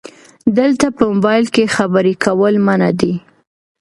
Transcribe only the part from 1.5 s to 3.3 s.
کې خبرې کول منع دي 📵